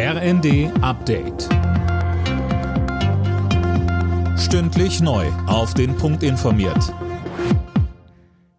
RND 0.00 0.70
Update. 0.80 1.48
Stündlich 4.38 5.00
neu. 5.00 5.26
Auf 5.48 5.74
den 5.74 5.96
Punkt 5.96 6.22
informiert. 6.22 6.94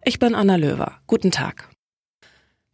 Ich 0.04 0.18
bin 0.18 0.34
Anna 0.34 0.56
Löwer. 0.56 0.98
Guten 1.06 1.30
Tag. 1.30 1.70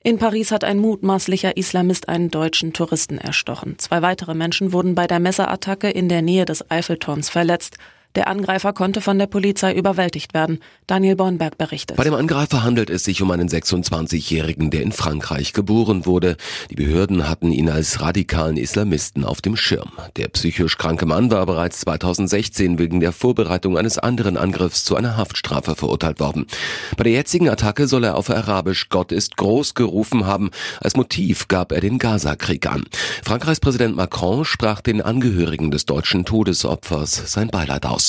In 0.03 0.19
Paris 0.19 0.51
hat 0.51 0.65
ein 0.65 0.79
mutmaßlicher 0.79 1.57
Islamist 1.57 2.09
einen 2.09 2.29
deutschen 2.29 2.73
Touristen 2.73 3.19
erstochen. 3.19 3.79
Zwei 3.79 4.03
weitere 4.03 4.35
Menschen 4.35 4.73
wurden 4.73 4.97
bei 4.97 5.07
der 5.07 5.21
Messerattacke 5.21 5.89
in 5.89 6.09
der 6.09 6.23
Nähe 6.23 6.45
des 6.45 6.69
Eiffelturms 6.69 7.29
verletzt. 7.29 7.79
Der 8.17 8.29
Angreifer 8.29 8.73
konnte 8.73 9.03
von 9.03 9.19
der 9.19 9.27
Polizei 9.27 9.75
überwältigt 9.75 10.33
werden. 10.33 10.61
Daniel 10.87 11.17
Bornberg 11.17 11.59
berichtet. 11.59 11.99
Bei 11.99 12.05
dem 12.05 12.15
Angreifer 12.15 12.65
handelt 12.65 12.89
es 12.89 13.05
sich 13.05 13.21
um 13.21 13.31
einen 13.31 13.51
26-Jährigen, 13.51 14.71
der 14.71 14.81
in 14.81 14.93
Frankreich 14.93 15.53
geboren 15.53 16.07
wurde. 16.07 16.39
Die 16.71 16.77
Behörden 16.77 17.29
hatten 17.29 17.53
ihn 17.53 17.69
als 17.69 18.01
radikalen 18.01 18.57
Islamisten 18.57 19.23
auf 19.23 19.43
dem 19.43 19.55
Schirm. 19.55 19.93
Der 20.17 20.29
psychisch 20.29 20.79
kranke 20.79 21.05
Mann 21.05 21.31
war 21.31 21.45
bereits 21.45 21.81
2016 21.81 22.79
wegen 22.79 23.01
der 23.01 23.13
Vorbereitung 23.13 23.77
eines 23.77 23.99
anderen 23.99 24.39
Angriffs 24.39 24.85
zu 24.85 24.97
einer 24.97 25.19
Haftstrafe 25.19 25.75
verurteilt 25.75 26.19
worden. 26.19 26.47
Bei 26.97 27.05
der 27.05 27.13
jetzigen 27.13 27.51
Attacke 27.51 27.87
soll 27.87 28.05
er 28.05 28.17
auf 28.17 28.31
Arabisch 28.31 28.89
Gott 28.89 29.13
ist 29.13 29.37
groß 29.37 29.75
gerufen 29.75 30.25
haben. 30.25 30.53
Als 30.81 30.97
Motiv 30.97 31.49
gab 31.49 31.71
er 31.71 31.83
den 31.83 31.99
Gaza-Krieg 31.99 32.67
an. 32.67 32.85
Frankreichs 33.23 33.61
Präsident 33.61 33.95
Macron 33.95 34.47
sprach 34.47 34.81
den 34.81 35.03
Angehörigen 35.03 35.71
des 35.71 35.85
deutschen 35.85 36.25
Todesopfers 36.25 37.31
sein 37.31 37.49
Beileid 37.49 37.85
aus. 37.85 38.06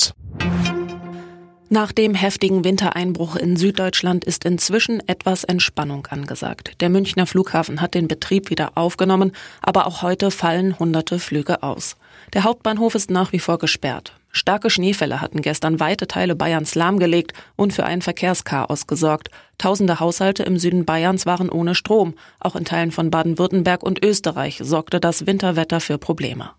Nach 1.70 1.92
dem 1.92 2.14
heftigen 2.14 2.64
Wintereinbruch 2.64 3.36
in 3.36 3.56
Süddeutschland 3.56 4.24
ist 4.24 4.46
inzwischen 4.46 5.06
etwas 5.06 5.44
Entspannung 5.44 6.06
angesagt. 6.06 6.80
Der 6.80 6.88
Münchner 6.88 7.26
Flughafen 7.26 7.82
hat 7.82 7.92
den 7.92 8.08
Betrieb 8.08 8.48
wieder 8.48 8.72
aufgenommen, 8.74 9.32
aber 9.60 9.86
auch 9.86 10.00
heute 10.00 10.30
fallen 10.30 10.78
hunderte 10.78 11.18
Flüge 11.18 11.62
aus. 11.62 11.96
Der 12.32 12.44
Hauptbahnhof 12.44 12.94
ist 12.94 13.10
nach 13.10 13.32
wie 13.32 13.38
vor 13.38 13.58
gesperrt. 13.58 14.14
Starke 14.30 14.70
Schneefälle 14.70 15.20
hatten 15.20 15.42
gestern 15.42 15.78
weite 15.78 16.06
Teile 16.06 16.34
Bayerns 16.34 16.74
lahmgelegt 16.74 17.34
und 17.56 17.74
für 17.74 17.84
ein 17.84 18.00
Verkehrschaos 18.00 18.86
gesorgt. 18.86 19.28
Tausende 19.58 20.00
Haushalte 20.00 20.44
im 20.44 20.58
Süden 20.58 20.86
Bayerns 20.86 21.26
waren 21.26 21.50
ohne 21.50 21.74
Strom. 21.74 22.14
Auch 22.40 22.56
in 22.56 22.64
Teilen 22.64 22.92
von 22.92 23.10
Baden-Württemberg 23.10 23.82
und 23.82 24.02
Österreich 24.02 24.60
sorgte 24.62 25.00
das 25.00 25.26
Winterwetter 25.26 25.80
für 25.80 25.98
Probleme. 25.98 26.50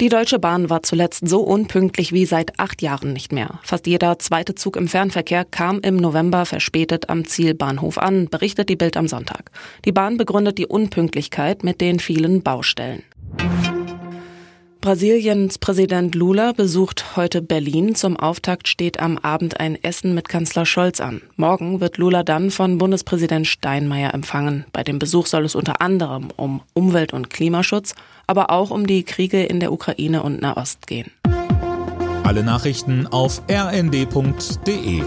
Die 0.00 0.10
Deutsche 0.10 0.38
Bahn 0.38 0.70
war 0.70 0.84
zuletzt 0.84 1.26
so 1.26 1.40
unpünktlich 1.40 2.12
wie 2.12 2.24
seit 2.24 2.60
acht 2.60 2.82
Jahren 2.82 3.12
nicht 3.12 3.32
mehr. 3.32 3.58
Fast 3.64 3.88
jeder 3.88 4.20
zweite 4.20 4.54
Zug 4.54 4.76
im 4.76 4.86
Fernverkehr 4.86 5.44
kam 5.44 5.80
im 5.80 5.96
November 5.96 6.46
verspätet 6.46 7.10
am 7.10 7.26
Zielbahnhof 7.26 7.98
an, 7.98 8.28
berichtet 8.28 8.68
die 8.68 8.76
Bild 8.76 8.96
am 8.96 9.08
Sonntag. 9.08 9.50
Die 9.84 9.90
Bahn 9.90 10.16
begründet 10.16 10.58
die 10.58 10.66
Unpünktlichkeit 10.66 11.64
mit 11.64 11.80
den 11.80 11.98
vielen 11.98 12.44
Baustellen. 12.44 13.02
Brasiliens 14.80 15.58
Präsident 15.58 16.14
Lula 16.14 16.52
besucht 16.52 17.16
heute 17.16 17.42
Berlin. 17.42 17.96
Zum 17.96 18.16
Auftakt 18.16 18.68
steht 18.68 19.00
am 19.00 19.18
Abend 19.18 19.58
ein 19.58 19.82
Essen 19.82 20.14
mit 20.14 20.28
Kanzler 20.28 20.64
Scholz 20.66 21.00
an. 21.00 21.20
Morgen 21.36 21.80
wird 21.80 21.98
Lula 21.98 22.22
dann 22.22 22.50
von 22.50 22.78
Bundespräsident 22.78 23.48
Steinmeier 23.48 24.14
empfangen. 24.14 24.64
Bei 24.72 24.84
dem 24.84 24.98
Besuch 24.98 25.26
soll 25.26 25.44
es 25.44 25.56
unter 25.56 25.80
anderem 25.80 26.28
um 26.36 26.62
Umwelt- 26.74 27.12
und 27.12 27.28
Klimaschutz, 27.28 27.94
aber 28.26 28.50
auch 28.50 28.70
um 28.70 28.86
die 28.86 29.02
Kriege 29.02 29.42
in 29.42 29.58
der 29.58 29.72
Ukraine 29.72 30.22
und 30.22 30.40
Nahost 30.40 30.86
gehen. 30.86 31.10
Alle 32.22 32.44
Nachrichten 32.44 33.06
auf 33.08 33.42
rnd.de 33.50 35.02